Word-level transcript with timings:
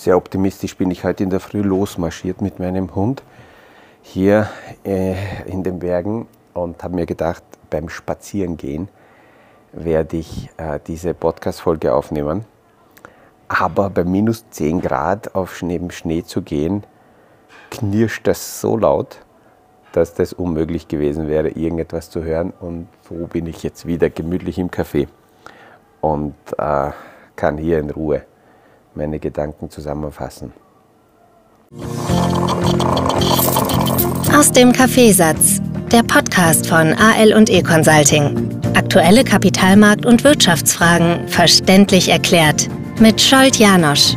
sehr 0.00 0.16
optimistisch 0.16 0.78
bin 0.78 0.90
ich 0.90 1.04
heute 1.04 1.24
in 1.24 1.28
der 1.28 1.40
Früh 1.40 1.60
losmarschiert 1.60 2.40
mit 2.40 2.58
meinem 2.58 2.94
Hund 2.94 3.22
hier 4.00 4.48
äh, 4.82 5.14
in 5.44 5.62
den 5.62 5.78
Bergen 5.78 6.26
und 6.54 6.82
habe 6.82 6.94
mir 6.94 7.04
gedacht, 7.04 7.42
beim 7.68 7.90
Spazierengehen 7.90 8.88
werde 9.72 10.16
ich 10.16 10.48
äh, 10.56 10.80
diese 10.86 11.12
Podcast-Folge 11.12 11.92
aufnehmen. 11.92 12.46
Aber 13.48 13.90
bei 13.90 14.04
minus 14.04 14.48
10 14.48 14.80
Grad 14.80 15.34
auf 15.34 15.60
neben 15.60 15.90
Schnee 15.90 16.24
zu 16.24 16.40
gehen, 16.40 16.84
knirscht 17.70 18.26
das 18.26 18.62
so 18.62 18.78
laut, 18.78 19.18
dass 19.92 20.14
das 20.14 20.32
unmöglich 20.32 20.88
gewesen 20.88 21.28
wäre, 21.28 21.50
irgendetwas 21.50 22.08
zu 22.08 22.24
hören. 22.24 22.54
Und 22.58 22.88
so 23.06 23.26
bin 23.26 23.46
ich 23.46 23.62
jetzt 23.62 23.84
wieder 23.84 24.08
gemütlich 24.08 24.58
im 24.58 24.70
Café 24.70 25.08
und 26.00 26.34
äh, 26.56 26.90
kann 27.36 27.58
hier 27.58 27.80
in 27.80 27.90
Ruhe 27.90 28.24
meine 28.94 29.18
Gedanken 29.18 29.70
zusammenfassen. 29.70 30.52
Aus 34.36 34.52
dem 34.52 34.72
Kaffeesatz, 34.72 35.60
der 35.92 36.02
Podcast 36.02 36.66
von 36.66 36.94
AL 36.94 37.32
und 37.34 37.50
E 37.50 37.62
Consulting. 37.62 38.60
Aktuelle 38.74 39.22
Kapitalmarkt- 39.22 40.06
und 40.06 40.24
Wirtschaftsfragen 40.24 41.28
verständlich 41.28 42.08
erklärt 42.08 42.68
mit 43.00 43.20
Scholt 43.20 43.56
Janosch. 43.56 44.16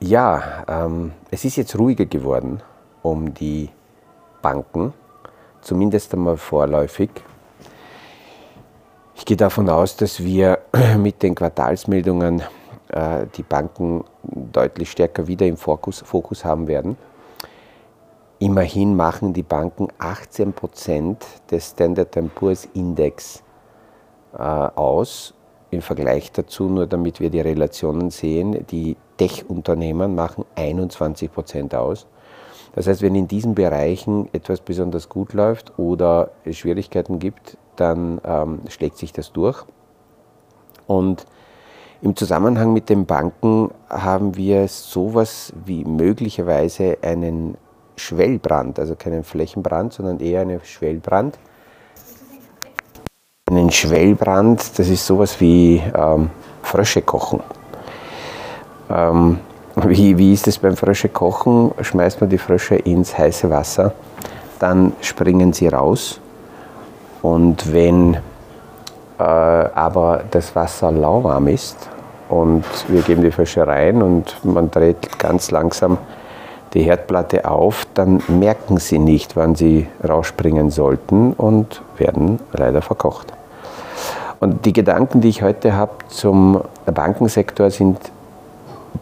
Ja, 0.00 0.64
ähm, 0.68 1.12
es 1.30 1.44
ist 1.44 1.56
jetzt 1.56 1.78
ruhiger 1.78 2.06
geworden 2.06 2.60
um 3.02 3.34
die 3.34 3.70
Banken, 4.42 4.92
zumindest 5.64 6.14
einmal 6.14 6.36
vorläufig. 6.36 7.10
Ich 9.16 9.24
gehe 9.24 9.36
davon 9.36 9.68
aus, 9.68 9.96
dass 9.96 10.22
wir 10.22 10.58
mit 10.98 11.22
den 11.22 11.34
Quartalsmeldungen 11.34 12.42
äh, 12.88 13.26
die 13.36 13.42
Banken 13.42 14.04
deutlich 14.22 14.90
stärker 14.90 15.26
wieder 15.26 15.46
im 15.46 15.56
Fokus, 15.56 16.00
Fokus 16.00 16.44
haben 16.44 16.68
werden. 16.68 16.96
Immerhin 18.38 18.96
machen 18.96 19.32
die 19.32 19.42
Banken 19.42 19.88
18 19.98 20.52
Prozent 20.52 21.24
des 21.50 21.70
Standard 21.70 22.10
Poor's 22.34 22.68
Index 22.74 23.42
äh, 24.36 24.42
aus. 24.42 25.34
Im 25.70 25.80
Vergleich 25.80 26.30
dazu, 26.30 26.64
nur 26.68 26.86
damit 26.86 27.20
wir 27.20 27.30
die 27.30 27.40
Relationen 27.40 28.10
sehen, 28.10 28.66
die 28.70 28.96
Tech-Unternehmen 29.16 30.14
machen 30.14 30.44
21 30.54 31.32
Prozent 31.32 31.74
aus. 31.74 32.06
Das 32.74 32.86
heißt, 32.86 33.02
wenn 33.02 33.14
in 33.14 33.28
diesen 33.28 33.54
Bereichen 33.54 34.28
etwas 34.32 34.60
besonders 34.60 35.08
gut 35.08 35.32
läuft 35.32 35.78
oder 35.78 36.30
es 36.44 36.58
Schwierigkeiten 36.58 37.18
gibt, 37.18 37.56
dann 37.76 38.20
ähm, 38.24 38.60
schlägt 38.68 38.98
sich 38.98 39.12
das 39.12 39.32
durch. 39.32 39.64
Und 40.86 41.26
im 42.02 42.16
Zusammenhang 42.16 42.72
mit 42.72 42.90
den 42.90 43.06
Banken 43.06 43.70
haben 43.88 44.36
wir 44.36 44.68
sowas 44.68 45.52
wie 45.64 45.84
möglicherweise 45.84 46.98
einen 47.02 47.56
Schwellbrand, 47.96 48.78
also 48.78 48.96
keinen 48.96 49.24
Flächenbrand, 49.24 49.92
sondern 49.92 50.20
eher 50.20 50.42
einen 50.42 50.60
Schwellbrand. 50.64 51.38
Einen 53.46 53.70
Schwellbrand, 53.70 54.78
das 54.78 54.88
ist 54.88 55.06
sowas 55.06 55.40
wie 55.40 55.80
ähm, 55.94 56.30
Frösche 56.62 57.02
kochen. 57.02 57.40
Ähm, 58.90 59.38
wie, 59.76 60.16
wie 60.18 60.32
ist 60.32 60.46
es 60.46 60.58
beim 60.58 60.76
Frösche 60.76 61.08
kochen? 61.08 61.72
Schmeißt 61.80 62.20
man 62.20 62.30
die 62.30 62.38
Frösche 62.38 62.76
ins 62.76 63.16
heiße 63.16 63.50
Wasser, 63.50 63.92
dann 64.58 64.92
springen 65.00 65.52
sie 65.52 65.68
raus. 65.68 66.20
Und 67.22 67.72
wenn 67.72 68.18
äh, 69.18 69.22
aber 69.22 70.24
das 70.30 70.54
Wasser 70.54 70.90
lauwarm 70.92 71.48
ist 71.48 71.88
und 72.28 72.64
wir 72.88 73.02
geben 73.02 73.22
die 73.22 73.30
Frösche 73.30 73.66
rein 73.66 74.02
und 74.02 74.44
man 74.44 74.70
dreht 74.70 75.18
ganz 75.18 75.50
langsam 75.50 75.98
die 76.74 76.82
Herdplatte 76.82 77.48
auf, 77.48 77.86
dann 77.94 78.22
merken 78.28 78.78
sie 78.78 78.98
nicht, 78.98 79.36
wann 79.36 79.54
sie 79.54 79.86
rausspringen 80.06 80.70
sollten 80.70 81.32
und 81.32 81.82
werden 81.96 82.40
leider 82.52 82.82
verkocht. 82.82 83.32
Und 84.40 84.66
die 84.66 84.72
Gedanken, 84.72 85.20
die 85.20 85.28
ich 85.28 85.42
heute 85.42 85.74
habe 85.74 85.92
zum 86.08 86.60
Bankensektor, 86.84 87.70
sind 87.70 87.98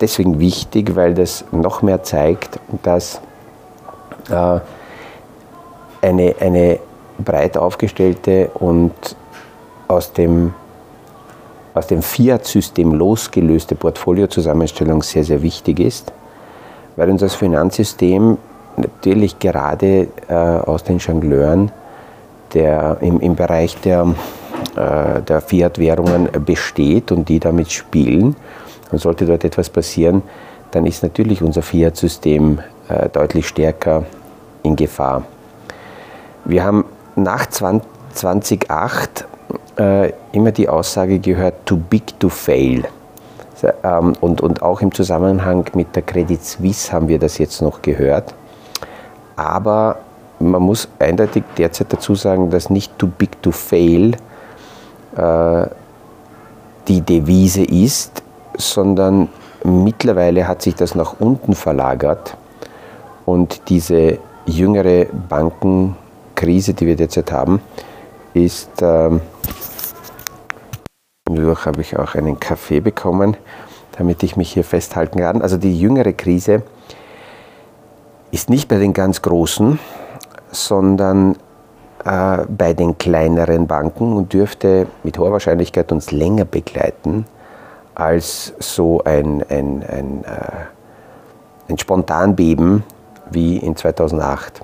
deswegen 0.03 0.39
wichtig, 0.39 0.95
weil 0.97 1.15
das 1.15 1.45
noch 1.53 1.81
mehr 1.81 2.03
zeigt, 2.03 2.59
dass 2.83 3.21
äh, 4.29 4.61
eine, 6.03 6.35
eine 6.41 6.81
breit 7.19 7.57
aufgestellte 7.57 8.51
und 8.55 8.93
aus 9.89 10.13
dem, 10.13 10.53
aus 11.75 11.87
dem 11.87 12.03
Fiat-System 12.03 12.93
losgelöste 12.93 13.77
Portfoliozusammenstellung 13.77 15.03
sehr, 15.03 15.25
sehr 15.25 15.41
wichtig 15.43 15.79
ist, 15.79 16.13
weil 16.97 17.09
uns 17.09 17.21
das 17.21 17.35
Finanzsystem 17.35 18.37
natürlich 18.77 19.39
gerade 19.39 20.09
äh, 20.29 20.35
aus 20.35 20.83
den 20.83 20.99
Jongleuren 20.99 21.71
der, 22.55 22.99
im, 23.01 23.21
im 23.21 23.37
Bereich 23.37 23.81
der, 23.81 24.15
äh, 24.77 25.23
der 25.23 25.41
Fiat-Währungen 25.41 26.29
besteht 26.45 27.13
und 27.13 27.29
die 27.29 27.39
damit 27.39 27.71
spielen 27.71 28.35
und 28.93 28.99
sollte 28.99 29.27
dort 29.27 29.45
etwas 29.45 29.69
passieren, 29.71 30.23
dann 30.71 30.87
ist 30.87 31.03
natürlich 31.03 31.43
unser 31.43 31.63
Fiat-System 31.63 32.61
äh, 32.89 33.09
deutlich 33.09 33.49
stärker 33.49 34.05
in 34.63 34.77
Gefahr. 34.77 35.25
Wir 36.45 36.65
haben 36.65 36.85
nach 37.17 37.47
2008 37.47 39.27
äh, 39.79 40.13
immer 40.33 40.53
die 40.53 40.69
Aussage 40.69 41.19
gehört, 41.19 41.67
too 41.67 41.77
big 41.77 42.19
to 42.21 42.29
fail. 42.29 42.85
Ähm, 43.85 44.15
und, 44.21 44.41
und 44.41 44.63
auch 44.63 44.81
im 44.81 44.93
Zusammenhang 44.93 45.65
mit 45.75 45.95
der 45.95 46.03
Credit 46.03 46.43
Suisse 46.43 46.93
haben 46.93 47.09
wir 47.09 47.19
das 47.19 47.39
jetzt 47.39 47.63
noch 47.63 47.81
gehört. 47.81 48.35
Aber 49.37 49.99
man 50.41 50.63
muss 50.63 50.89
eindeutig 50.99 51.45
derzeit 51.57 51.93
dazu 51.93 52.15
sagen, 52.15 52.51
dass 52.51 52.71
nicht 52.71 52.99
too 52.99 53.07
big 53.07 53.41
to 53.43 53.53
fail 53.53 54.17
äh, 55.17 55.67
die 56.89 57.01
Devise 57.03 57.63
ist, 57.63 58.23
sondern 58.63 59.29
mittlerweile 59.65 60.47
hat 60.49 60.63
sich 60.63 60.75
das 60.75 60.95
nach 60.95 61.21
unten 61.21 61.55
verlagert 61.55 62.37
und 63.27 63.69
diese 63.69 64.19
jüngere 64.47 65.07
Bankenkrise, 65.29 66.75
die 66.75 66.87
wir 66.87 66.97
derzeit 66.97 67.31
haben, 67.31 67.61
ist, 68.35 68.71
ähm, 68.81 69.21
dadurch 71.25 71.67
habe 71.67 71.81
ich 71.81 71.97
auch 71.99 72.15
einen 72.15 72.41
Kaffee 72.41 72.81
bekommen, 72.81 73.37
damit 73.97 74.23
ich 74.23 74.37
mich 74.37 74.53
hier 74.53 74.65
festhalten 74.65 75.21
kann. 75.21 75.43
Also 75.43 75.57
die 75.57 75.79
jüngere 75.79 76.13
Krise 76.13 76.63
ist 78.31 78.51
nicht 78.51 78.69
bei 78.69 78.79
den 78.79 78.93
ganz 78.93 79.23
großen, 79.23 79.79
sondern 80.51 81.37
äh, 82.05 82.39
bei 82.49 82.73
den 82.73 82.99
kleineren 82.99 83.67
Banken 83.67 84.15
und 84.15 84.33
dürfte 84.33 84.87
mit 85.03 85.19
hoher 85.19 85.33
Wahrscheinlichkeit 85.33 85.93
uns 85.93 86.11
länger 86.11 86.45
begleiten 86.45 87.27
als 88.03 88.53
so 88.59 89.01
ein, 89.05 89.45
ein, 89.49 89.85
ein, 89.89 90.25
äh, 90.25 91.71
ein 91.71 91.79
Spontanbeben 91.79 92.83
wie 93.31 93.59
in 93.59 93.77
2008. 93.77 94.61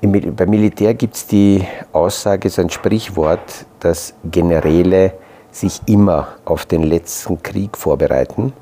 Im, 0.00 0.34
beim 0.34 0.48
Militär 0.48 0.94
gibt 0.94 1.16
es 1.16 1.26
die 1.26 1.62
Aussage, 1.92 2.48
so 2.48 2.62
ein 2.62 2.70
Sprichwort, 2.70 3.66
dass 3.80 4.14
Generäle 4.24 5.12
sich 5.50 5.82
immer 5.84 6.28
auf 6.46 6.64
den 6.64 6.82
letzten 6.82 7.42
Krieg 7.42 7.76
vorbereiten. 7.76 8.54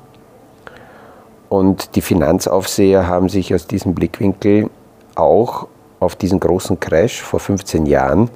Und 1.47 1.95
die 1.95 2.01
Finanzaufseher 2.01 3.07
haben 3.07 3.29
sich 3.29 3.55
aus 3.55 3.65
diesem 3.65 3.95
Blickwinkel 3.95 4.69
auch 5.15 5.67
auf 6.01 6.17
diesen 6.17 6.41
großen 6.41 6.79
Crash 6.81 7.21
vor 7.21 7.39
15 7.39 7.85
Jahren 7.85 8.29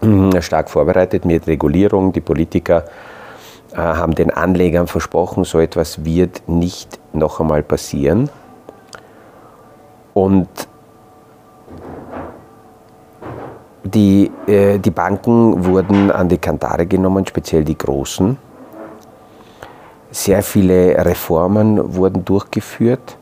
hm, 0.00 0.30
stark 0.42 0.68
vorbereitet 0.68 1.24
mit 1.24 1.46
Regulierung. 1.46 2.12
Die 2.12 2.20
Politiker 2.20 2.84
haben 3.76 4.14
den 4.14 4.30
Anlegern 4.30 4.86
versprochen, 4.86 5.44
so 5.44 5.60
etwas 5.60 6.04
wird 6.04 6.48
nicht 6.48 6.98
noch 7.12 7.40
einmal 7.40 7.62
passieren. 7.62 8.28
Und 10.14 10.48
die, 13.84 14.30
äh, 14.46 14.78
die 14.78 14.90
Banken 14.90 15.64
wurden 15.64 16.10
an 16.10 16.28
die 16.28 16.38
Kantare 16.38 16.86
genommen, 16.86 17.26
speziell 17.26 17.64
die 17.64 17.78
großen. 17.78 18.36
Sehr 20.10 20.42
viele 20.42 21.04
Reformen 21.04 21.94
wurden 21.94 22.24
durchgeführt. 22.24 23.16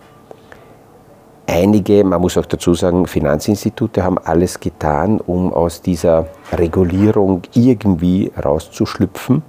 Einige, 1.46 2.04
man 2.04 2.20
muss 2.20 2.36
auch 2.36 2.46
dazu 2.46 2.74
sagen, 2.74 3.06
Finanzinstitute 3.06 4.02
haben 4.02 4.18
alles 4.18 4.60
getan, 4.60 5.20
um 5.20 5.52
aus 5.52 5.80
dieser 5.80 6.26
Regulierung 6.52 7.42
irgendwie 7.54 8.32
rauszuschlüpfen 8.42 9.42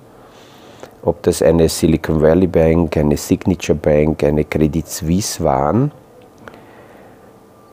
ob 1.04 1.24
das 1.24 1.42
eine 1.42 1.70
Silicon 1.70 2.22
Valley 2.22 2.48
Bank, 2.48 2.98
eine 2.98 3.18
Signature 3.18 3.78
Bank, 3.78 4.24
eine 4.24 4.44
Credit 4.44 4.88
Suisse 4.88 5.44
waren. 5.44 5.92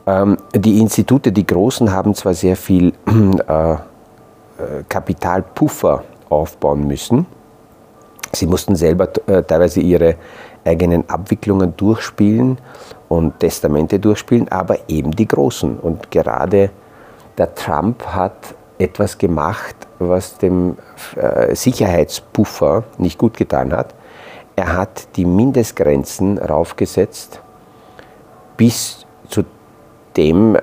Ähm, 0.05 0.37
die 0.55 0.79
Institute, 0.79 1.31
die 1.31 1.45
großen, 1.45 1.91
haben 1.91 2.13
zwar 2.13 2.33
sehr 2.33 2.55
viel 2.55 2.93
äh, 3.47 3.75
Kapitalpuffer 4.87 6.03
aufbauen 6.29 6.87
müssen. 6.87 7.25
Sie 8.33 8.45
mussten 8.45 8.75
selber 8.75 9.09
äh, 9.27 9.43
teilweise 9.43 9.81
ihre 9.81 10.15
eigenen 10.65 11.09
Abwicklungen 11.09 11.75
durchspielen 11.77 12.57
und 13.09 13.39
Testamente 13.39 13.99
durchspielen, 13.99 14.49
aber 14.49 14.77
eben 14.87 15.11
die 15.11 15.27
Großen. 15.27 15.79
Und 15.79 16.11
gerade 16.11 16.69
der 17.37 17.55
Trump 17.55 18.05
hat 18.05 18.55
etwas 18.79 19.17
gemacht, 19.17 19.75
was 19.99 20.37
dem 20.37 20.77
äh, 21.15 21.55
Sicherheitspuffer 21.55 22.83
nicht 22.97 23.17
gut 23.17 23.37
getan 23.37 23.73
hat. 23.73 23.95
Er 24.55 24.75
hat 24.75 25.15
die 25.15 25.25
Mindestgrenzen 25.25 26.37
raufgesetzt, 26.37 27.41
bis 28.55 29.05
zu 29.29 29.43
dem 30.15 30.55
äh, 30.55 30.59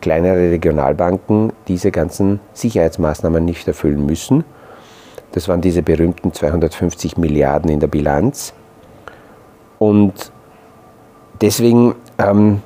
kleinere 0.00 0.50
Regionalbanken 0.50 1.52
diese 1.68 1.90
ganzen 1.90 2.40
Sicherheitsmaßnahmen 2.54 3.44
nicht 3.44 3.68
erfüllen 3.68 4.06
müssen. 4.06 4.44
Das 5.32 5.46
waren 5.46 5.60
diese 5.60 5.82
berühmten 5.82 6.32
250 6.32 7.18
Milliarden 7.18 7.70
in 7.70 7.80
der 7.80 7.86
Bilanz. 7.86 8.54
Und 9.78 10.32
deswegen 11.40 11.94
ähm, 12.18 12.62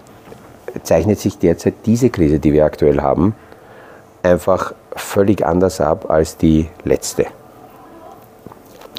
zeichnet 0.84 1.18
sich 1.18 1.38
derzeit 1.38 1.74
diese 1.86 2.08
Krise, 2.08 2.38
die 2.38 2.52
wir 2.52 2.64
aktuell 2.64 3.00
haben, 3.02 3.34
einfach 4.22 4.72
völlig 4.94 5.44
anders 5.44 5.80
ab 5.80 6.10
als 6.10 6.36
die 6.36 6.68
letzte. 6.84 7.26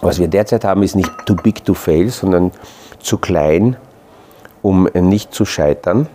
Was 0.02 0.20
wir 0.20 0.28
derzeit 0.28 0.66
haben, 0.66 0.84
ist 0.84 0.96
nicht 0.96 1.12
too 1.26 1.36
big 1.36 1.64
to 1.64 1.74
fail, 1.74 2.10
sondern 2.10 2.52
zu 3.00 3.18
klein, 3.18 3.78
um 4.62 4.84
nicht 4.94 5.34
zu 5.34 5.46
scheitern. 5.46 6.08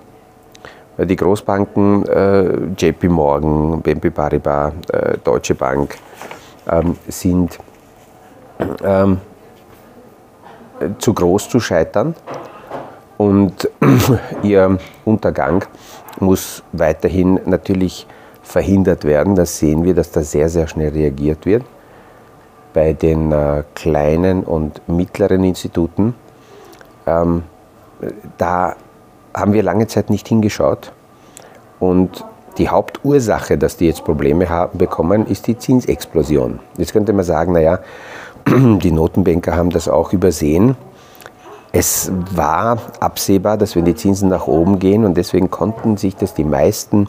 Die 0.98 1.16
Großbanken, 1.16 2.06
äh, 2.06 2.44
JP 2.76 3.08
Morgan, 3.08 3.80
BNP 3.80 4.10
Paribas, 4.10 4.72
äh, 4.92 5.16
Deutsche 5.22 5.54
Bank, 5.54 5.96
ähm, 6.68 6.96
sind 7.06 7.58
ähm, 8.82 9.20
zu 10.98 11.14
groß 11.14 11.48
zu 11.48 11.60
scheitern 11.60 12.14
und 13.16 13.70
ihr 14.42 14.78
Untergang 15.04 15.64
muss 16.20 16.62
weiterhin 16.72 17.40
natürlich 17.44 18.06
verhindert 18.48 19.04
werden. 19.04 19.34
Das 19.34 19.58
sehen 19.58 19.84
wir, 19.84 19.94
dass 19.94 20.10
da 20.10 20.22
sehr, 20.22 20.48
sehr 20.48 20.66
schnell 20.66 20.90
reagiert 20.90 21.44
wird. 21.44 21.64
Bei 22.72 22.94
den 22.94 23.30
äh, 23.30 23.62
kleinen 23.74 24.42
und 24.42 24.80
mittleren 24.88 25.44
Instituten, 25.44 26.14
ähm, 27.06 27.42
da 28.38 28.76
haben 29.34 29.52
wir 29.52 29.62
lange 29.62 29.86
Zeit 29.86 30.08
nicht 30.08 30.26
hingeschaut. 30.28 30.92
Und 31.78 32.24
die 32.56 32.70
Hauptursache, 32.70 33.58
dass 33.58 33.76
die 33.76 33.86
jetzt 33.86 34.04
Probleme 34.04 34.48
haben, 34.48 34.78
bekommen, 34.78 35.26
ist 35.26 35.46
die 35.46 35.58
Zinsexplosion. 35.58 36.58
Jetzt 36.78 36.92
könnte 36.92 37.12
man 37.12 37.24
sagen, 37.24 37.52
naja, 37.52 37.80
die 38.48 38.90
Notenbanker 38.90 39.56
haben 39.56 39.70
das 39.70 39.88
auch 39.88 40.12
übersehen. 40.12 40.74
Es 41.70 42.10
war 42.34 42.78
absehbar, 42.98 43.58
dass 43.58 43.76
wenn 43.76 43.84
die 43.84 43.94
Zinsen 43.94 44.30
nach 44.30 44.46
oben 44.46 44.78
gehen 44.78 45.04
und 45.04 45.18
deswegen 45.18 45.50
konnten 45.50 45.98
sich 45.98 46.16
das 46.16 46.32
die 46.32 46.44
meisten 46.44 47.08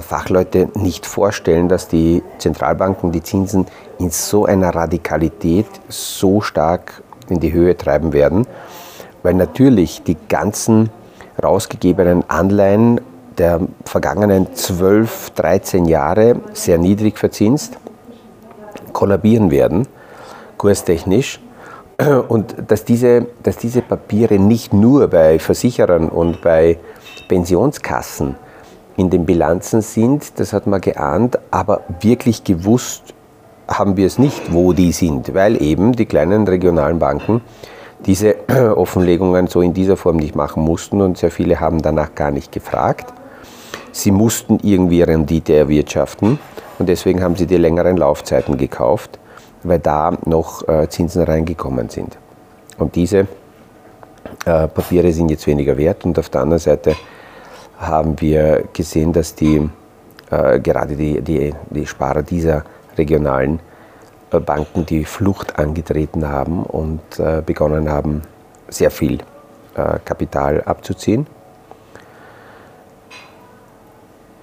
Fachleute 0.00 0.68
nicht 0.74 1.06
vorstellen, 1.06 1.68
dass 1.68 1.88
die 1.88 2.22
Zentralbanken 2.38 3.12
die 3.12 3.22
Zinsen 3.22 3.66
in 3.98 4.10
so 4.10 4.44
einer 4.44 4.74
Radikalität 4.74 5.66
so 5.88 6.40
stark 6.40 7.02
in 7.28 7.40
die 7.40 7.52
Höhe 7.52 7.76
treiben 7.76 8.12
werden, 8.12 8.46
weil 9.22 9.34
natürlich 9.34 10.02
die 10.02 10.16
ganzen 10.28 10.90
rausgegebenen 11.42 12.28
Anleihen 12.28 13.00
der 13.38 13.60
vergangenen 13.84 14.52
12, 14.54 15.30
13 15.30 15.84
Jahre 15.84 16.40
sehr 16.52 16.78
niedrig 16.78 17.18
verzinst 17.18 17.78
kollabieren 18.92 19.50
werden, 19.50 19.86
kurstechnisch. 20.56 21.40
Und 22.28 22.54
dass 22.68 22.84
diese, 22.84 23.26
dass 23.42 23.56
diese 23.56 23.82
Papiere 23.82 24.38
nicht 24.38 24.72
nur 24.72 25.08
bei 25.08 25.38
Versicherern 25.38 26.08
und 26.08 26.40
bei 26.42 26.78
Pensionskassen 27.28 28.36
in 28.98 29.10
den 29.10 29.24
Bilanzen 29.24 29.80
sind, 29.80 30.38
das 30.40 30.52
hat 30.52 30.66
man 30.66 30.80
geahnt, 30.80 31.38
aber 31.52 31.82
wirklich 32.00 32.42
gewusst 32.42 33.14
haben 33.68 33.96
wir 33.96 34.06
es 34.06 34.18
nicht, 34.18 34.52
wo 34.52 34.72
die 34.72 34.90
sind, 34.90 35.34
weil 35.34 35.62
eben 35.62 35.92
die 35.92 36.04
kleinen 36.04 36.46
regionalen 36.48 36.98
Banken 36.98 37.40
diese 38.06 38.36
Offenlegungen 38.76 39.46
so 39.46 39.60
in 39.60 39.72
dieser 39.72 39.96
Form 39.96 40.16
nicht 40.16 40.34
machen 40.34 40.64
mussten 40.64 41.00
und 41.00 41.16
sehr 41.16 41.30
viele 41.30 41.60
haben 41.60 41.80
danach 41.80 42.16
gar 42.16 42.32
nicht 42.32 42.50
gefragt. 42.50 43.14
Sie 43.92 44.10
mussten 44.10 44.58
irgendwie 44.62 45.02
Rendite 45.02 45.54
erwirtschaften 45.54 46.40
und 46.80 46.88
deswegen 46.88 47.22
haben 47.22 47.36
sie 47.36 47.46
die 47.46 47.56
längeren 47.56 47.96
Laufzeiten 47.96 48.56
gekauft, 48.56 49.20
weil 49.62 49.78
da 49.78 50.16
noch 50.24 50.66
äh, 50.66 50.88
Zinsen 50.88 51.22
reingekommen 51.22 51.88
sind. 51.88 52.18
Und 52.78 52.96
diese 52.96 53.28
äh, 54.44 54.66
Papiere 54.66 55.12
sind 55.12 55.30
jetzt 55.30 55.46
weniger 55.46 55.76
wert 55.76 56.04
und 56.04 56.18
auf 56.18 56.28
der 56.30 56.40
anderen 56.40 56.60
Seite 56.60 56.96
haben 57.78 58.20
wir 58.20 58.64
gesehen, 58.72 59.12
dass 59.12 59.34
die, 59.34 59.68
äh, 60.30 60.60
gerade 60.60 60.96
die, 60.96 61.20
die, 61.20 61.54
die 61.70 61.86
Sparer 61.86 62.22
dieser 62.22 62.64
regionalen 62.96 63.60
äh, 64.30 64.40
Banken 64.40 64.84
die 64.84 65.04
Flucht 65.04 65.58
angetreten 65.58 66.28
haben 66.28 66.62
und 66.62 67.00
äh, 67.18 67.42
begonnen 67.44 67.90
haben, 67.90 68.22
sehr 68.68 68.90
viel 68.90 69.18
äh, 69.74 69.98
Kapital 70.04 70.62
abzuziehen. 70.62 71.26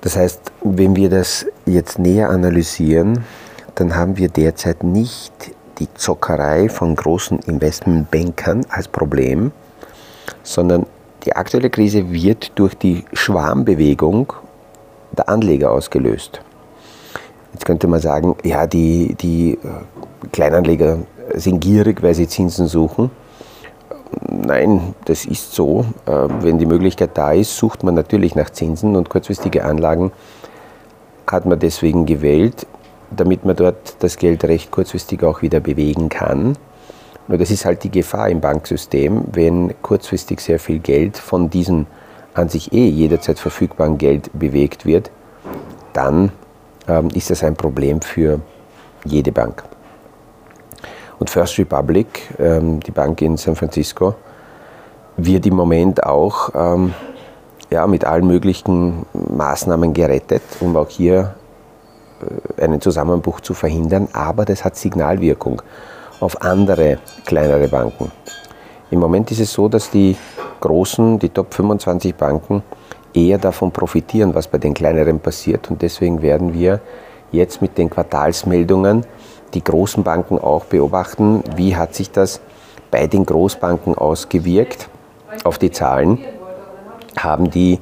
Das 0.02 0.16
heißt, 0.16 0.52
wenn 0.62 0.96
wir 0.96 1.10
das 1.10 1.46
jetzt 1.66 2.00
näher 2.00 2.30
analysieren, 2.30 3.24
dann 3.76 3.96
haben 3.96 4.18
wir 4.18 4.30
derzeit 4.30 4.84
nicht 4.84 5.34
die 5.80 5.92
Zockerei 5.94 6.70
von 6.70 6.96
großen 6.96 7.40
Investmentbankern 7.40 8.66
als 8.70 8.88
Problem, 8.88 9.52
sondern 10.44 10.86
die 11.25 11.36
aktuelle 11.36 11.69
Krise 11.69 12.12
wird 12.12 12.51
durch 12.56 12.75
die 12.75 13.04
Schwarmbewegung 13.13 14.33
der 15.18 15.27
Anleger 15.30 15.72
ausgelöst. 15.72 16.42
Jetzt 17.54 17.66
könnte 17.66 17.88
man 17.88 18.00
sagen, 18.00 18.36
ja, 18.44 18.68
die, 18.68 19.16
die 19.16 19.54
äh, 19.54 20.27
Kleinanleger 20.31 21.00
sind 21.33 21.62
gierig, 21.62 22.04
weil 22.04 22.13
sie 22.13 22.27
Zinsen 22.27 22.68
suchen. 22.68 23.10
Nein, 24.30 24.94
das 25.06 25.25
ist 25.25 25.54
so. 25.54 25.86
Äh, 26.06 26.27
wenn 26.42 26.57
die 26.57 26.66
Möglichkeit 26.66 27.12
da 27.18 27.31
ist, 27.31 27.57
sucht 27.57 27.83
man 27.83 27.95
natürlich 27.95 28.36
nach 28.36 28.50
Zinsen 28.50 28.96
und 28.96 29.10
kurzfristige 29.10 29.65
Anlagen 29.65 30.12
hat 31.27 31.46
man 31.46 31.58
deswegen 31.58 32.05
gewählt, 32.05 32.67
damit 33.10 33.46
man 33.46 33.55
dort 33.55 33.96
das 34.00 34.17
Geld 34.17 34.44
recht 34.44 34.70
kurzfristig 34.70 35.24
auch 35.24 35.41
wieder 35.41 35.60
bewegen 35.60 36.10
kann. 36.10 36.58
Nur 37.27 37.38
das 37.38 37.50
ist 37.50 37.65
halt 37.65 37.84
die 37.84 37.91
Gefahr 37.91 38.29
im 38.29 38.39
Banksystem, 38.39 39.24
wenn 39.32 39.74
kurzfristig 39.82 40.39
sehr 40.41 40.60
viel 40.60 40.79
Geld 40.79 41.17
von 41.17 41.50
diesem 41.50 41.88
an 42.36 42.50
sich 42.50 42.74
eh 42.74 42.88
jederzeit 42.88 43.39
verfügbaren 43.39 43.98
Geld 43.98 44.29
bewegt 44.34 44.86
wird, 44.86 45.10
dann 45.94 46.32
ähm, 46.88 47.08
ist 47.13 47.29
das 47.29 47.44
ein 47.44 47.55
Problem 47.55 48.01
für 48.01 48.41
jede 49.05 49.32
Bank. 49.32 49.63
Und 51.17 51.29
First 51.29 51.58
Republic, 51.58 52.08
ähm, 52.39 52.82
die 52.82 52.91
Bank 52.91 53.22
in 53.22 53.38
San 53.38 53.55
Francisco, 53.55 54.15
wird 55.17 55.46
im 55.46 55.55
Moment 55.55 56.03
auch 56.03 56.50
ähm, 56.53 56.94
ja, 57.70 57.88
mit 57.88 58.03
allen 58.03 58.27
möglichen 58.27 59.05
Maßnahmen 59.13 59.94
gerettet, 59.94 60.44
um 60.60 60.75
auch 60.75 60.89
hier 60.89 61.36
äh, 62.58 62.63
einen 62.63 62.82
Zusammenbruch 62.82 63.39
zu 63.39 63.53
verhindern. 63.53 64.10
Aber 64.12 64.44
das 64.44 64.65
hat 64.65 64.75
Signalwirkung 64.75 65.62
auf 66.19 66.41
andere 66.41 67.00
kleinere 67.25 67.67
Banken. 67.67 68.12
Im 68.91 69.00
Moment 69.00 69.31
ist 69.31 69.39
es 69.39 69.51
so, 69.51 69.67
dass 69.67 69.89
die 69.89 70.15
großen, 70.62 71.19
die 71.19 71.29
Top 71.29 71.53
25 71.53 72.15
Banken 72.15 72.63
eher 73.13 73.38
davon 73.38 73.72
profitieren, 73.72 74.36
was 74.36 74.48
bei 74.48 74.57
den 74.57 74.74
kleineren 74.74 75.19
passiert. 75.19 75.69
Und 75.69 75.81
deswegen 75.81 76.22
werden 76.22 76.53
wir 76.53 76.81
jetzt 77.31 77.62
mit 77.62 77.77
den 77.77 77.89
Quartalsmeldungen 77.89 79.05
die 79.53 79.63
großen 79.63 80.03
Banken 80.03 80.38
auch 80.38 80.65
beobachten, 80.65 81.43
wie 81.55 81.75
hat 81.75 81.95
sich 81.95 82.12
das 82.12 82.41
bei 82.91 83.07
den 83.07 83.25
Großbanken 83.25 83.95
ausgewirkt 83.95 84.89
auf 85.43 85.57
die 85.57 85.72
Zahlen. 85.72 86.19
Haben 87.17 87.50
die 87.50 87.79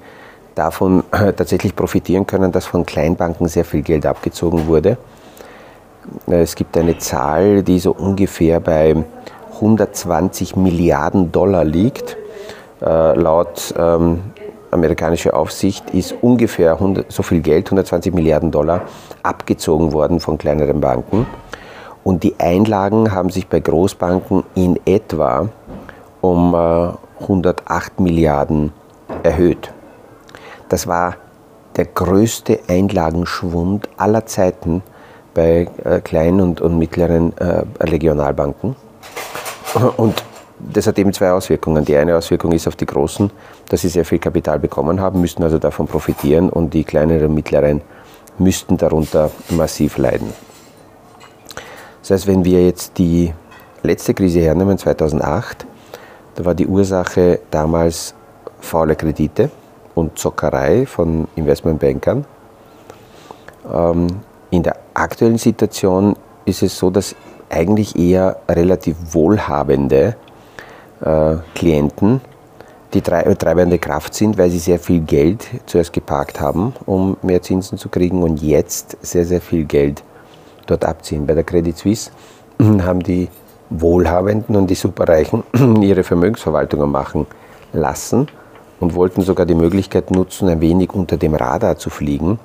davon 0.56 1.04
tatsächlich 1.12 1.76
profitieren 1.76 2.28
können, 2.28 2.52
dass 2.52 2.66
von 2.66 2.86
Kleinbanken 2.86 3.48
sehr 3.48 3.66
viel 3.66 3.82
Geld 3.82 4.06
abgezogen 4.06 4.68
wurde? 4.68 4.98
Es 6.28 6.56
gibt 6.56 6.78
eine 6.78 6.98
Zahl, 6.98 7.64
die 7.64 7.80
so 7.80 7.92
ungefähr 7.92 8.60
bei 8.60 8.96
120 9.56 10.56
Milliarden 10.56 11.32
Dollar 11.32 11.64
liegt. 11.64 12.18
Äh, 12.82 13.18
laut 13.18 13.74
ähm, 13.78 14.22
amerikanischer 14.72 15.36
Aufsicht 15.36 15.92
ist 15.92 16.16
ungefähr 16.22 16.74
100, 16.74 17.12
so 17.12 17.24
viel 17.24 17.42
Geld, 17.42 17.68
120 17.68 18.14
Milliarden 18.14 18.52
Dollar, 18.52 18.82
abgezogen 19.22 19.94
worden 19.94 20.20
von 20.20 20.38
kleineren 20.38 20.82
Banken. 20.82 21.26
Und 22.04 22.24
die 22.24 22.36
Einlagen 22.40 23.12
haben 23.14 23.30
sich 23.30 23.48
bei 23.48 23.60
Großbanken 23.60 24.44
in 24.56 24.80
etwa 24.86 25.50
um 26.22 26.54
äh, 26.54 26.90
108 27.22 28.00
Milliarden 28.00 28.74
erhöht. 29.24 29.72
Das 30.70 30.88
war 30.88 31.16
der 31.76 31.86
größte 31.86 32.60
Einlagenschwund 32.68 33.90
aller 33.98 34.26
Zeiten 34.26 34.84
bei 35.34 35.68
äh, 35.84 36.00
kleinen 36.02 36.42
und, 36.42 36.62
und 36.62 36.78
mittleren 36.78 37.36
äh, 37.38 37.64
Regionalbanken. 37.84 38.76
Und 39.98 40.24
das 40.60 40.88
hat 40.88 41.00
eben 41.00 41.14
zwei 41.14 41.32
Auswirkungen. 41.32 41.84
Die 41.84 41.96
eine 41.96 42.16
Auswirkung 42.16 42.52
ist 42.52 42.68
auf 42.68 42.76
die 42.76 42.86
Großen, 42.86 43.32
dass 43.70 43.82
sie 43.82 43.90
sehr 43.90 44.06
viel 44.06 44.20
Kapital 44.20 44.60
bekommen 44.60 45.02
haben, 45.02 45.20
müssten 45.20 45.44
also 45.44 45.58
davon 45.58 45.88
profitieren 45.88 46.50
und 46.50 46.74
die 46.74 46.84
kleineren 46.84 47.28
und 47.28 47.36
mittleren 47.36 47.82
müssten 48.38 48.78
darunter 48.78 49.32
massiv 49.50 49.98
leiden. 49.98 50.34
Das 52.02 52.12
heißt, 52.12 52.28
wenn 52.28 52.44
wir 52.44 52.66
jetzt 52.66 52.98
die 52.98 53.34
letzte 53.84 54.14
Krise 54.14 54.40
hernehmen, 54.40 54.78
2008, 54.78 55.66
da 56.36 56.46
war 56.46 56.56
die 56.56 56.68
Ursache 56.68 57.40
damals 57.52 58.16
faule 58.60 58.96
Kredite 58.96 59.52
und 59.96 60.18
Zockerei 60.18 60.86
von 60.86 61.28
Investmentbankern. 61.36 62.26
Ähm, 63.72 64.08
in 64.54 64.62
der 64.62 64.76
aktuellen 64.94 65.40
Situation 65.40 66.16
ist 66.46 66.62
es 66.62 66.78
so, 66.78 66.92
dass 66.92 67.16
eigentlich 67.50 67.98
eher 67.98 68.38
relativ 68.48 68.96
wohlhabende 69.12 70.16
äh, 71.02 71.36
Klienten 71.56 72.22
die 72.94 73.02
treibende 73.02 73.80
Kraft 73.80 74.14
sind, 74.14 74.38
weil 74.38 74.52
sie 74.52 74.60
sehr 74.60 74.78
viel 74.78 75.00
Geld 75.00 75.48
zuerst 75.66 75.92
geparkt 75.92 76.40
haben, 76.40 76.74
um 76.86 77.18
mehr 77.24 77.42
Zinsen 77.42 77.80
zu 77.80 77.90
kriegen 77.90 78.22
und 78.22 78.44
jetzt 78.44 78.98
sehr, 79.02 79.26
sehr 79.26 79.42
viel 79.42 79.66
Geld 79.66 80.04
dort 80.68 80.86
abziehen. 80.86 81.26
Bei 81.26 81.34
der 81.34 81.44
Credit 81.44 81.76
Suisse 81.76 82.12
haben 82.62 83.02
die 83.02 83.30
Wohlhabenden 83.72 84.56
und 84.56 84.68
die 84.68 84.76
Superreichen 84.76 85.44
ihre 85.82 86.04
Vermögensverwaltungen 86.04 86.92
machen 86.92 87.26
lassen 87.72 88.28
und 88.80 88.94
wollten 88.94 89.24
sogar 89.24 89.48
die 89.48 89.56
Möglichkeit 89.56 90.12
nutzen, 90.12 90.48
ein 90.48 90.62
wenig 90.62 90.94
unter 90.94 91.18
dem 91.18 91.34
Radar 91.34 91.78
zu 91.78 91.90
fliegen, 91.90 92.38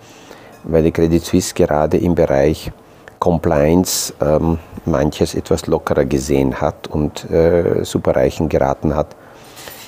weil 0.64 0.82
die 0.82 0.92
Credit 0.92 1.24
Suisse 1.24 1.54
gerade 1.54 1.96
im 1.96 2.14
Bereich 2.14 2.70
Compliance 3.18 4.14
ähm, 4.20 4.58
manches 4.84 5.34
etwas 5.34 5.66
lockerer 5.66 6.04
gesehen 6.04 6.60
hat 6.60 6.86
und 6.88 7.28
äh, 7.30 7.84
Superreichen 7.84 8.48
geraten 8.48 8.94
hat, 8.94 9.16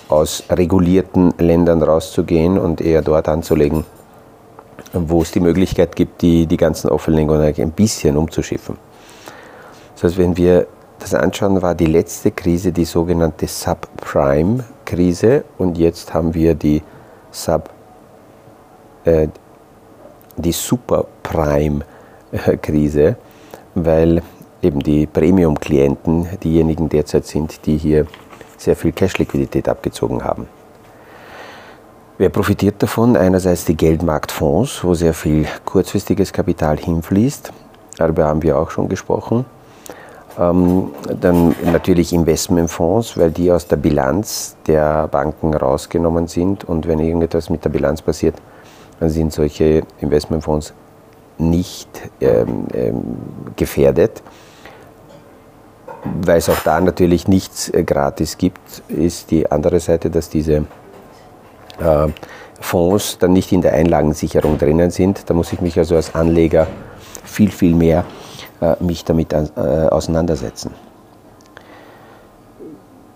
aus 0.08 0.42
regulierten 0.50 1.32
Ländern 1.38 1.82
rauszugehen 1.82 2.58
und 2.58 2.80
eher 2.80 3.02
dort 3.02 3.28
anzulegen, 3.28 3.84
wo 4.92 5.22
es 5.22 5.30
die 5.30 5.40
Möglichkeit 5.40 5.94
gibt, 5.94 6.22
die, 6.22 6.46
die 6.46 6.56
ganzen 6.56 6.90
Offenlegungen 6.90 7.54
ein 7.54 7.70
bisschen 7.70 8.16
umzuschiffen. 8.16 8.76
Das 9.94 10.04
heißt, 10.04 10.18
wenn 10.18 10.36
wir 10.36 10.66
das 10.98 11.14
anschauen, 11.14 11.62
war 11.62 11.74
die 11.74 11.86
letzte 11.86 12.30
Krise 12.30 12.72
die 12.72 12.84
sogenannte 12.84 13.46
Subprime-Krise 13.46 15.44
und 15.58 15.78
jetzt 15.78 16.12
haben 16.12 16.34
wir 16.34 16.54
die 16.54 16.82
Sub, 17.30 17.70
äh, 19.04 19.28
die 20.36 20.52
Superprime-Krise, 20.52 23.16
weil 23.74 24.22
eben 24.62 24.80
die 24.80 25.06
Premium-Klienten 25.06 26.28
diejenigen 26.42 26.88
derzeit 26.88 27.26
sind, 27.26 27.66
die 27.66 27.76
hier 27.76 28.06
sehr 28.56 28.76
viel 28.76 28.92
Cash-Liquidität 28.92 29.68
abgezogen 29.68 30.24
haben. 30.24 30.48
Wer 32.18 32.28
profitiert 32.28 32.82
davon? 32.82 33.16
Einerseits 33.16 33.64
die 33.64 33.76
Geldmarktfonds, 33.76 34.84
wo 34.84 34.92
sehr 34.92 35.14
viel 35.14 35.46
kurzfristiges 35.64 36.32
Kapital 36.32 36.76
hinfließt. 36.76 37.50
Darüber 37.96 38.26
haben 38.26 38.42
wir 38.42 38.58
auch 38.58 38.70
schon 38.70 38.90
gesprochen. 38.90 39.46
Ähm, 40.38 40.90
dann 41.18 41.56
natürlich 41.64 42.12
Investmentfonds, 42.12 43.18
weil 43.18 43.30
die 43.30 43.50
aus 43.50 43.66
der 43.66 43.76
Bilanz 43.76 44.54
der 44.66 45.08
Banken 45.08 45.54
rausgenommen 45.54 46.28
sind. 46.28 46.64
Und 46.64 46.86
wenn 46.86 46.98
irgendetwas 46.98 47.48
mit 47.48 47.64
der 47.64 47.70
Bilanz 47.70 48.02
passiert, 48.02 48.34
dann 49.00 49.08
sind 49.08 49.32
solche 49.32 49.82
Investmentfonds 50.00 50.74
nicht 51.38 51.88
ähm, 52.20 52.66
ähm, 52.74 53.02
gefährdet. 53.56 54.22
Weil 56.22 56.38
es 56.38 56.48
auch 56.48 56.60
da 56.60 56.80
natürlich 56.80 57.28
nichts 57.28 57.68
äh, 57.70 57.82
gratis 57.82 58.38
gibt, 58.38 58.82
ist 58.88 59.30
die 59.30 59.50
andere 59.50 59.80
Seite, 59.80 60.10
dass 60.10 60.28
diese 60.28 60.64
äh, 61.78 62.08
Fonds 62.60 63.18
dann 63.18 63.32
nicht 63.32 63.52
in 63.52 63.62
der 63.62 63.72
Einlagensicherung 63.72 64.58
drinnen 64.58 64.90
sind. 64.90 65.28
Da 65.28 65.34
muss 65.34 65.52
ich 65.52 65.60
mich 65.60 65.78
also 65.78 65.96
als 65.96 66.14
Anleger 66.14 66.66
viel, 67.24 67.50
viel 67.50 67.74
mehr 67.74 68.04
äh, 68.60 68.74
mich 68.80 69.04
damit 69.04 69.34
auseinandersetzen. 69.34 70.89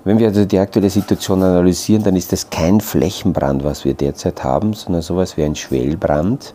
Wenn 0.04 0.18
wir 0.18 0.28
also 0.28 0.44
die 0.44 0.58
aktuelle 0.58 0.90
Situation 0.90 1.42
analysieren, 1.42 2.02
dann 2.02 2.16
ist 2.16 2.32
das 2.32 2.50
kein 2.50 2.80
Flächenbrand, 2.80 3.64
was 3.64 3.84
wir 3.84 3.94
derzeit 3.94 4.44
haben, 4.44 4.74
sondern 4.74 5.02
sowas 5.02 5.36
wie 5.36 5.44
ein 5.44 5.56
Schwellbrand 5.56 6.54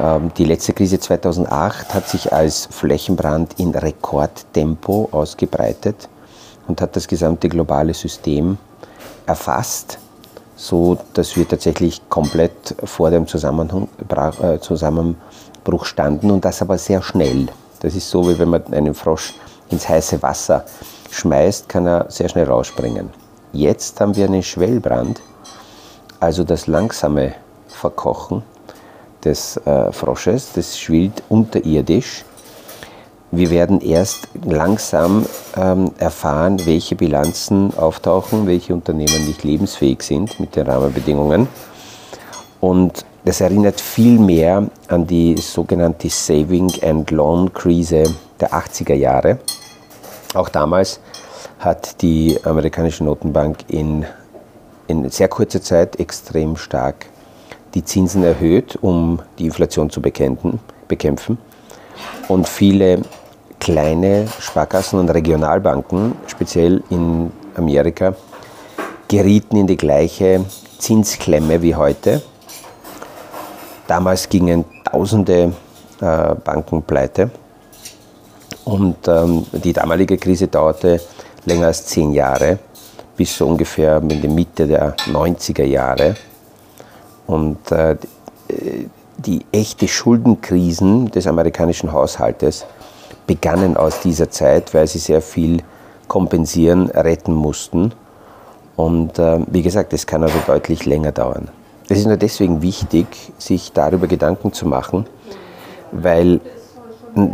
ähm, 0.00 0.30
die 0.36 0.44
letzte 0.44 0.72
Krise 0.72 1.00
2008 1.00 1.94
hat 1.94 2.08
sich 2.08 2.32
als 2.32 2.66
Flächenbrand 2.70 3.58
in 3.58 3.74
Rekordtempo 3.74 5.08
ausgebreitet 5.12 6.08
und 6.66 6.80
hat 6.80 6.94
das 6.94 7.08
gesamte 7.08 7.48
globale 7.48 7.94
System 7.94 8.58
erfasst, 9.26 9.98
so 10.56 10.98
dass 11.14 11.36
wir 11.36 11.48
tatsächlich 11.48 12.08
komplett 12.08 12.74
vor 12.84 13.10
dem 13.10 13.24
äh, 13.24 14.60
Zusammenbruch 14.60 15.84
standen 15.84 16.30
und 16.30 16.44
das 16.44 16.62
aber 16.62 16.78
sehr 16.78 17.02
schnell. 17.02 17.48
Das 17.80 17.94
ist 17.94 18.10
so, 18.10 18.28
wie 18.28 18.38
wenn 18.38 18.50
man 18.50 18.72
einen 18.72 18.94
Frosch 18.94 19.34
ins 19.70 19.88
heiße 19.88 20.22
Wasser 20.22 20.64
schmeißt, 21.10 21.68
kann 21.68 21.86
er 21.86 22.06
sehr 22.08 22.28
schnell 22.28 22.46
rausspringen. 22.46 23.10
Jetzt 23.52 24.00
haben 24.00 24.14
wir 24.14 24.26
einen 24.26 24.42
Schwellbrand, 24.42 25.20
also 26.20 26.44
das 26.44 26.66
langsame 26.66 27.34
Verkochen 27.68 28.42
des 29.24 29.56
äh, 29.58 29.92
Frosches, 29.92 30.52
das 30.54 30.78
schwillt 30.78 31.22
unterirdisch. 31.28 32.24
Wir 33.30 33.50
werden 33.50 33.80
erst 33.80 34.28
langsam 34.44 35.26
ähm, 35.56 35.92
erfahren, 35.98 36.64
welche 36.64 36.96
Bilanzen 36.96 37.76
auftauchen, 37.76 38.46
welche 38.46 38.72
Unternehmen 38.72 39.26
nicht 39.26 39.44
lebensfähig 39.44 40.02
sind 40.02 40.40
mit 40.40 40.56
den 40.56 40.66
Rahmenbedingungen. 40.66 41.46
Und 42.60 43.04
das 43.24 43.40
erinnert 43.42 43.80
viel 43.80 44.18
mehr 44.18 44.64
an 44.88 45.06
die 45.06 45.36
sogenannte 45.36 46.08
Saving 46.08 46.72
and 46.82 47.10
Loan 47.10 47.52
Krise 47.52 48.04
der 48.40 48.52
80er 48.52 48.94
Jahre. 48.94 49.38
Auch 50.34 50.48
damals 50.48 51.00
hat 51.58 52.02
die 52.02 52.38
amerikanische 52.44 53.04
Notenbank 53.04 53.58
in, 53.68 54.04
in 54.86 55.08
sehr 55.10 55.28
kurzer 55.28 55.62
Zeit 55.62 55.98
extrem 55.98 56.56
stark 56.56 57.06
die 57.74 57.84
Zinsen 57.84 58.22
erhöht, 58.24 58.78
um 58.80 59.20
die 59.38 59.46
Inflation 59.46 59.90
zu 59.90 60.00
bekämpfen. 60.00 61.38
Und 62.28 62.48
viele 62.48 63.02
kleine 63.60 64.26
Sparkassen 64.38 64.98
und 64.98 65.10
Regionalbanken, 65.10 66.14
speziell 66.26 66.82
in 66.90 67.32
Amerika, 67.56 68.14
gerieten 69.08 69.56
in 69.56 69.66
die 69.66 69.76
gleiche 69.76 70.44
Zinsklemme 70.78 71.60
wie 71.60 71.74
heute. 71.74 72.22
Damals 73.86 74.28
gingen 74.28 74.64
tausende 74.84 75.52
äh, 76.00 76.34
Banken 76.44 76.82
pleite 76.82 77.30
und 78.68 79.08
ähm, 79.08 79.46
die 79.52 79.72
damalige 79.72 80.18
Krise 80.18 80.46
dauerte 80.46 81.00
länger 81.46 81.68
als 81.68 81.86
zehn 81.86 82.12
Jahre, 82.12 82.58
bis 83.16 83.34
so 83.34 83.46
ungefähr 83.46 83.96
in 83.96 84.20
die 84.20 84.28
Mitte 84.28 84.66
der 84.66 84.94
90er 85.06 85.64
Jahre. 85.64 86.16
Und 87.26 87.72
äh, 87.72 87.96
die 89.16 89.40
echte 89.52 89.88
Schuldenkrisen 89.88 91.10
des 91.10 91.26
amerikanischen 91.26 91.92
Haushaltes 91.92 92.66
begannen 93.26 93.74
aus 93.78 94.00
dieser 94.00 94.30
Zeit, 94.30 94.74
weil 94.74 94.86
sie 94.86 94.98
sehr 94.98 95.22
viel 95.22 95.62
kompensieren, 96.06 96.90
retten 96.90 97.32
mussten. 97.32 97.92
Und 98.76 99.18
äh, 99.18 99.40
wie 99.46 99.62
gesagt, 99.62 99.94
es 99.94 100.06
kann 100.06 100.22
also 100.22 100.38
deutlich 100.46 100.84
länger 100.84 101.12
dauern. 101.12 101.48
Es 101.88 102.00
ist 102.00 102.06
nur 102.06 102.18
deswegen 102.18 102.60
wichtig, 102.60 103.06
sich 103.38 103.72
darüber 103.72 104.08
Gedanken 104.08 104.52
zu 104.52 104.66
machen, 104.66 105.06
weil 105.90 106.42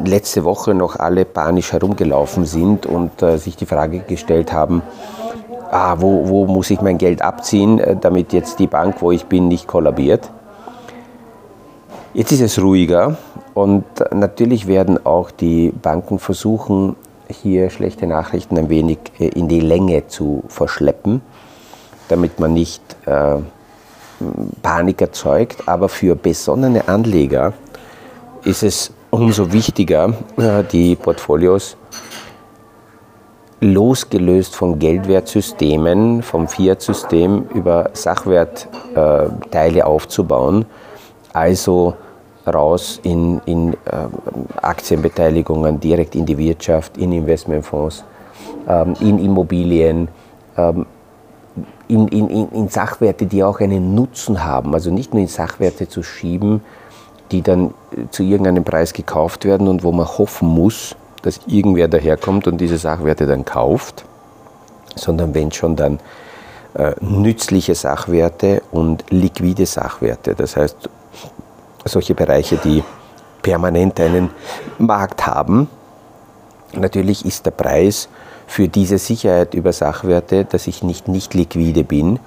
letzte 0.05 0.45
Woche 0.45 0.75
noch 0.75 0.97
alle 0.97 1.25
panisch 1.25 1.73
herumgelaufen 1.73 2.45
sind 2.47 2.87
und 2.87 3.23
äh, 3.23 3.39
sich 3.39 3.57
die 3.57 3.67
Frage 3.67 4.01
gestellt 4.01 4.53
haben, 4.53 4.83
ah, 5.71 5.97
wo, 5.99 6.29
wo 6.29 6.47
muss 6.47 6.71
ich 6.71 6.81
mein 6.81 6.99
Geld 6.99 7.23
abziehen, 7.23 7.79
äh, 7.79 7.97
damit 8.01 8.33
jetzt 8.33 8.59
die 8.59 8.67
Bank, 8.67 8.97
wo 9.01 9.13
ich 9.13 9.27
bin, 9.27 9.49
nicht 9.49 9.67
kollabiert. 9.67 10.31
Jetzt 12.15 12.33
ist 12.33 12.41
es 12.41 12.61
ruhiger 12.61 13.17
und 13.55 13.85
natürlich 14.13 14.67
werden 14.67 15.05
auch 15.05 15.31
die 15.31 15.71
Banken 15.71 16.19
versuchen, 16.19 16.97
hier 17.29 17.71
schlechte 17.71 18.07
Nachrichten 18.07 18.59
ein 18.59 18.69
wenig 18.69 18.99
äh, 19.19 19.29
in 19.29 19.49
die 19.49 19.61
Länge 19.61 20.07
zu 20.07 20.45
verschleppen, 20.49 21.23
damit 22.09 22.39
man 22.39 22.53
nicht 22.53 22.83
äh, 23.07 23.37
Panik 24.63 25.01
erzeugt. 25.01 25.67
Aber 25.67 25.89
für 25.89 26.15
besonnene 26.15 26.89
Anleger 26.89 27.53
ist 28.45 28.63
es 28.63 28.93
umso 29.15 29.53
wichtiger, 29.53 30.13
äh, 30.37 30.65
die 30.65 30.97
Portfolios 30.97 31.77
losgelöst 33.61 34.55
von 34.57 34.79
Geldwertsystemen, 34.79 36.23
vom 36.23 36.49
Fiat-System 36.49 37.47
über 37.55 37.91
Sachwertteile 37.93 39.87
aufzubauen. 39.87 40.67
Also 41.33 41.95
raus 42.47 43.01
in, 43.05 43.41
in 43.47 43.73
äh, 43.73 43.77
Aktienbeteiligungen, 44.61 45.81
direkt 45.81 46.15
in 46.15 46.27
die 46.27 46.37
Wirtschaft, 46.37 46.99
in 46.99 47.13
Investmentfonds, 47.13 48.05
ähm, 48.69 48.95
in 49.01 49.19
Immobilien, 49.25 50.09
ähm, 50.59 50.85
in, 51.89 52.09
in, 52.09 52.51
in 52.51 52.69
Sachwerte, 52.69 53.27
die 53.27 53.43
auch 53.45 53.61
einen 53.61 53.95
Nutzen 53.95 54.45
haben. 54.45 54.75
Also 54.75 54.91
nicht 54.91 55.15
nur 55.15 55.23
in 55.23 55.29
Sachwerte 55.29 55.89
zu 55.89 56.03
schieben, 56.03 56.61
die 57.35 57.43
dann 57.43 57.75
äh, 57.91 58.09
zu 58.11 58.23
irgendeinem 58.23 58.65
Preis 58.65 58.93
gekauft 58.93 59.45
werden 59.45 59.67
und 59.67 59.83
wo 59.83 59.91
man 59.91 60.07
hoffen 60.07 60.49
muss, 60.49 60.95
dass 61.23 61.41
irgendwer 61.47 61.89
daherkommt 61.89 62.47
und 62.47 62.59
diese 62.61 62.79
Sachwerte 62.79 63.27
dann 63.27 63.45
kauft, 63.45 64.05
sondern 64.95 65.35
wenn 65.35 65.51
schon 65.51 65.75
dann 65.75 65.99
äh, 66.75 66.93
nützliche 67.01 67.75
Sachwerte 67.75 68.63
und 68.71 69.05
liquide 69.11 69.67
Sachwerte. 69.67 70.35
Das 70.37 70.57
heißt, 70.57 70.89
solche 71.85 72.15
Bereiche, 72.15 72.57
die 72.57 72.85
permanent 73.43 73.99
einen 74.01 74.31
Markt 74.79 75.27
haben. 75.27 75.69
Natürlich 76.73 77.25
ist 77.27 77.47
der 77.47 77.51
Preis 77.51 78.09
für 78.47 78.69
diese 78.69 78.99
Sicherheit 78.99 79.55
über 79.55 79.73
Sachwerte, 79.73 80.45
dass 80.45 80.67
ich 80.67 80.83
nicht 80.83 81.09
nicht 81.09 81.35
liquide 81.35 81.85
bin. 81.85 82.21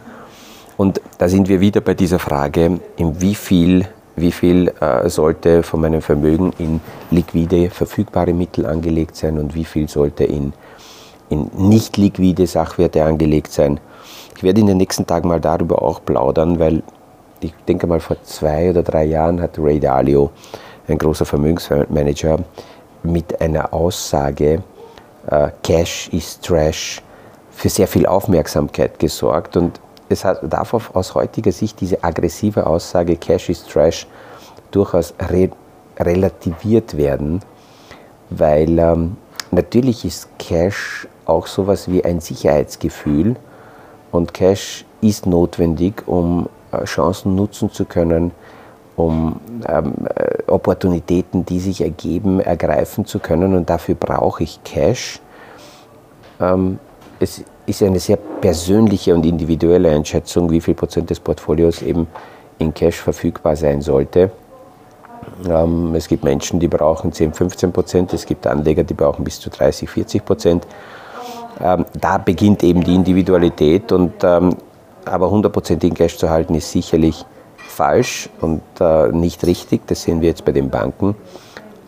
Und 0.75 1.01
da 1.17 1.27
sind 1.27 1.47
wir 1.47 1.59
wieder 1.59 1.81
bei 1.81 1.93
dieser 1.93 2.19
Frage, 2.19 2.79
in 2.97 3.21
wie 3.21 3.35
viel, 3.35 3.87
wie 4.17 4.31
viel 4.31 4.73
äh, 4.81 5.07
sollte 5.09 5.63
von 5.63 5.79
meinem 5.79 6.01
Vermögen 6.01 6.51
in 6.57 6.81
liquide, 7.11 7.69
verfügbare 7.69 8.33
Mittel 8.33 8.65
angelegt 8.65 9.15
sein 9.15 9.37
und 9.37 9.53
wie 9.53 9.63
viel 9.63 9.87
sollte 9.87 10.23
in, 10.23 10.53
in 11.29 11.49
nicht 11.55 11.97
liquide 11.97 12.47
Sachwerte 12.47 13.05
angelegt 13.05 13.51
sein. 13.51 13.79
Ich 14.35 14.43
werde 14.43 14.59
in 14.59 14.67
den 14.67 14.77
nächsten 14.77 15.05
Tagen 15.05 15.29
mal 15.29 15.39
darüber 15.39 15.81
auch 15.81 16.03
plaudern, 16.03 16.59
weil 16.59 16.81
ich 17.39 17.53
denke 17.67 17.85
mal 17.85 17.99
vor 17.99 18.17
zwei 18.23 18.71
oder 18.71 18.81
drei 18.81 19.05
Jahren 19.05 19.39
hat 19.39 19.59
Ray 19.59 19.79
Dalio, 19.79 20.31
ein 20.87 20.97
großer 20.97 21.25
Vermögensmanager, 21.25 22.39
mit 23.03 23.39
einer 23.39 23.71
Aussage, 23.71 24.63
äh, 25.29 25.49
Cash 25.63 26.09
is 26.11 26.39
Trash, 26.39 27.03
für 27.51 27.69
sehr 27.69 27.87
viel 27.87 28.07
Aufmerksamkeit 28.07 28.97
gesorgt. 28.97 29.57
Und 29.57 29.79
es 30.09 30.23
hat, 30.23 30.39
darf 30.51 30.73
aus 30.95 31.15
heutiger 31.15 31.51
Sicht 31.51 31.79
diese 31.81 32.03
aggressive 32.03 32.65
Aussage 32.65 33.15
Cash 33.15 33.49
is 33.49 33.65
Trash 33.65 34.07
durchaus 34.71 35.13
re 35.29 35.49
relativiert 35.99 36.95
werden, 36.95 37.41
weil 38.29 38.77
ähm, 38.77 39.17
natürlich 39.49 40.05
ist 40.05 40.29
Cash 40.37 41.07
auch 41.25 41.47
sowas 41.47 41.89
wie 41.89 42.05
ein 42.05 42.19
Sicherheitsgefühl 42.19 43.35
und 44.11 44.33
Cash 44.33 44.85
ist 45.01 45.25
notwendig, 45.25 46.03
um 46.07 46.47
äh, 46.71 46.83
Chancen 46.85 47.35
nutzen 47.35 47.71
zu 47.71 47.85
können, 47.85 48.31
um 48.95 49.39
ähm, 49.67 49.93
äh, 50.15 50.51
Opportunitäten, 50.51 51.45
die 51.45 51.59
sich 51.59 51.81
ergeben, 51.81 52.39
ergreifen 52.39 53.05
zu 53.05 53.19
können. 53.19 53.55
Und 53.55 53.69
dafür 53.69 53.95
brauche 53.95 54.43
ich 54.43 54.63
Cash. 54.63 55.19
Ähm, 56.39 56.79
es 57.19 57.43
ist 57.67 57.83
eine 57.83 57.99
sehr 57.99 58.17
persönliche 58.17 59.13
und 59.13 59.25
individuelle 59.25 59.91
Einschätzung, 59.91 60.49
wie 60.49 60.61
viel 60.61 60.73
Prozent 60.73 61.09
des 61.09 61.19
Portfolios 61.19 61.81
eben 61.81 62.07
in 62.59 62.73
Cash 62.73 62.95
verfügbar 62.95 63.55
sein 63.55 63.81
sollte. 63.81 64.31
Ähm, 65.47 65.93
es 65.93 66.07
gibt 66.07 66.23
Menschen, 66.23 66.59
die 66.59 66.69
brauchen 66.69 67.11
10, 67.11 67.33
15 67.33 67.71
Prozent, 67.71 68.13
es 68.13 68.25
gibt 68.25 68.47
Anleger, 68.47 68.83
die 68.83 68.93
brauchen 68.93 69.23
bis 69.23 69.39
zu 69.39 69.49
30, 69.49 69.89
40 69.89 70.25
Prozent. 70.25 70.67
Ähm, 71.61 71.85
da 71.99 72.17
beginnt 72.17 72.63
eben 72.63 72.83
die 72.83 72.95
Individualität 72.95 73.91
und 73.91 74.13
ähm, 74.23 74.55
aber 75.03 75.27
100% 75.27 75.83
in 75.83 75.93
Cash 75.93 76.17
zu 76.17 76.29
halten 76.29 76.55
ist 76.55 76.71
sicherlich 76.71 77.25
falsch 77.57 78.29
und 78.39 78.61
äh, 78.79 79.09
nicht 79.09 79.45
richtig. 79.45 79.81
Das 79.87 80.03
sehen 80.03 80.21
wir 80.21 80.29
jetzt 80.29 80.45
bei 80.45 80.51
den 80.51 80.69
Banken. 80.69 81.15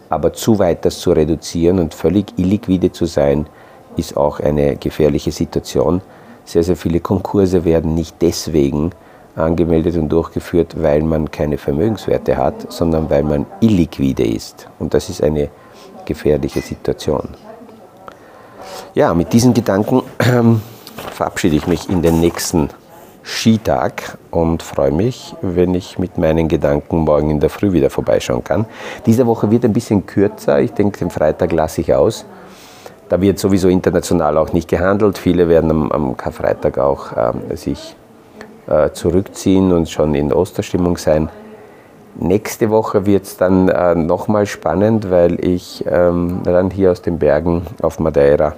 Aber 0.09 0.33
zu 0.33 0.59
weit 0.59 0.85
das 0.85 0.99
zu 0.99 1.11
reduzieren 1.11 1.79
und 1.79 1.93
völlig 1.93 2.33
illiquide 2.37 2.91
zu 2.91 3.05
sein, 3.05 3.47
ist 3.97 4.17
auch 4.17 4.39
eine 4.39 4.75
gefährliche 4.75 5.31
Situation. 5.31 6.01
Sehr, 6.45 6.63
sehr 6.63 6.75
viele 6.75 6.99
Konkurse 6.99 7.65
werden 7.65 7.93
nicht 7.93 8.15
deswegen 8.21 8.91
angemeldet 9.35 9.95
und 9.95 10.09
durchgeführt, 10.09 10.81
weil 10.81 11.01
man 11.01 11.31
keine 11.31 11.57
Vermögenswerte 11.57 12.37
hat, 12.37 12.71
sondern 12.71 13.09
weil 13.09 13.23
man 13.23 13.45
illiquide 13.61 14.25
ist. 14.25 14.67
Und 14.79 14.93
das 14.93 15.09
ist 15.09 15.23
eine 15.23 15.49
gefährliche 16.05 16.61
Situation. 16.61 17.29
Ja, 18.93 19.13
mit 19.13 19.31
diesen 19.33 19.53
Gedanken 19.53 20.01
äh, 20.19 21.11
verabschiede 21.13 21.55
ich 21.55 21.67
mich 21.67 21.89
in 21.89 22.01
den 22.01 22.19
nächsten 22.19 22.69
Skitag 23.23 24.17
und 24.31 24.63
freue 24.63 24.91
mich, 24.91 25.35
wenn 25.41 25.75
ich 25.75 25.99
mit 25.99 26.17
meinen 26.17 26.47
Gedanken 26.47 26.99
morgen 26.99 27.29
in 27.29 27.39
der 27.39 27.49
Früh 27.49 27.73
wieder 27.73 27.89
vorbeischauen 27.89 28.43
kann. 28.43 28.65
Diese 29.05 29.27
Woche 29.27 29.51
wird 29.51 29.65
ein 29.65 29.73
bisschen 29.73 30.05
kürzer. 30.05 30.59
Ich 30.61 30.73
denke, 30.73 30.99
den 30.99 31.11
Freitag 31.11 31.51
lasse 31.51 31.81
ich 31.81 31.93
aus. 31.93 32.25
Da 33.09 33.19
wird 33.19 33.39
sowieso 33.39 33.69
international 33.69 34.37
auch 34.37 34.53
nicht 34.53 34.69
gehandelt. 34.69 35.17
Viele 35.17 35.49
werden 35.49 35.71
am, 35.71 35.91
am 35.91 36.15
Karfreitag 36.15 36.77
auch 36.77 37.11
äh, 37.17 37.55
sich 37.55 37.95
äh, 38.67 38.91
zurückziehen 38.91 39.73
und 39.73 39.89
schon 39.89 40.13
in 40.13 40.31
Osterstimmung 40.31 40.97
sein. 40.97 41.29
Nächste 42.15 42.69
Woche 42.69 43.05
wird 43.07 43.23
es 43.23 43.37
dann 43.37 43.67
äh, 43.67 43.95
nochmal 43.95 44.45
spannend, 44.45 45.09
weil 45.09 45.43
ich 45.43 45.83
ähm, 45.87 46.41
dann 46.43 46.69
hier 46.69 46.91
aus 46.91 47.01
den 47.01 47.17
Bergen 47.17 47.63
auf 47.81 47.99
Madeira 47.99 48.53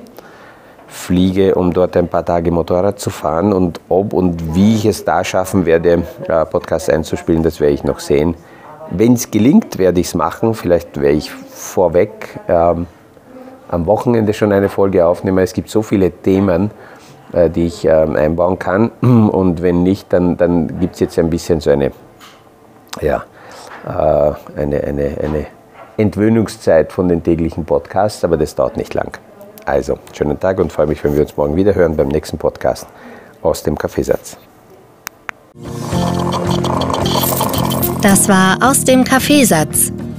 fliege, 0.88 1.56
um 1.56 1.72
dort 1.72 1.96
ein 1.96 2.10
paar 2.10 2.26
Tage 2.26 2.52
Motorrad 2.52 3.00
zu 3.00 3.10
fahren. 3.10 3.54
Und 3.54 3.80
ob 3.88 4.12
und 4.14 4.54
wie 4.56 4.76
ich 4.76 4.86
es 4.86 5.06
da 5.06 5.24
schaffen 5.24 5.66
werde, 5.66 6.04
äh, 6.28 6.46
Podcasts 6.46 6.90
einzuspielen, 6.90 7.44
das 7.44 7.62
werde 7.62 7.74
ich 7.74 7.86
noch 7.86 8.00
sehen. 8.00 8.36
Wenn 8.90 9.14
es 9.14 9.32
gelingt, 9.32 9.78
werde 9.78 10.02
ich 10.02 10.08
es 10.08 10.16
machen. 10.16 10.54
Vielleicht 10.54 11.00
werde 11.00 11.16
ich 11.16 11.32
vorweg 11.32 12.40
ähm, 12.50 12.88
am 13.72 13.86
Wochenende 13.88 14.34
schon 14.34 14.52
eine 14.52 14.70
Folge 14.70 15.06
aufnehmen. 15.06 15.40
Es 15.40 15.54
gibt 15.54 15.70
so 15.70 15.82
viele 15.82 16.12
Themen, 16.12 16.72
äh, 17.34 17.50
die 17.50 17.68
ich 17.68 17.86
ähm, 17.86 18.16
einbauen 18.16 18.60
kann. 18.60 18.92
Und 19.02 19.62
wenn 19.62 19.84
nicht, 19.84 20.12
dann, 20.14 20.38
dann 20.38 20.80
gibt 20.80 20.96
es 20.96 21.00
jetzt 21.00 21.18
ein 21.18 21.30
bisschen 21.30 21.60
so 21.62 21.72
eine, 21.72 21.92
ja, 23.02 23.24
äh, 23.88 24.60
eine, 24.60 24.84
eine, 24.84 25.18
eine 25.24 25.46
Entwöhnungszeit 25.98 26.92
von 26.92 27.08
den 27.08 27.24
täglichen 27.24 27.66
Podcasts, 27.66 28.24
aber 28.24 28.38
das 28.38 28.56
dauert 28.56 28.78
nicht 28.78 28.94
lang. 28.94 29.18
Also, 29.66 29.98
schönen 30.14 30.40
Tag 30.40 30.60
und 30.60 30.72
freue 30.72 30.88
mich, 30.88 31.04
wenn 31.04 31.14
wir 31.14 31.22
uns 31.22 31.38
morgen 31.38 31.56
wieder 31.56 31.74
hören 31.74 31.96
beim 31.96 32.08
nächsten 32.08 32.38
Podcast 32.38 32.88
aus 33.42 33.64
dem 33.64 33.78
Kaffeesatz. 33.78 34.38
Das 38.02 38.28
war 38.28 38.58
aus 38.62 38.84
dem 38.84 39.04
Kaffeesatz, 39.04 39.92